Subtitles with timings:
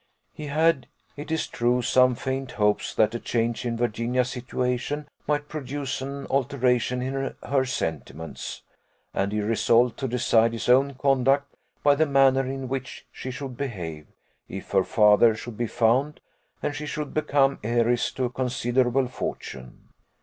[0.33, 5.47] He had, it is true, some faint hopes that a change in Virginia's situation might
[5.47, 8.63] produce an alteration in her sentiments,
[9.13, 11.53] and he resolved to decide his own conduct
[11.83, 14.07] by the manner in which she should behave,
[14.49, 16.19] if her father should be found,
[16.63, 19.89] and she should become heiress to a considerable fortune.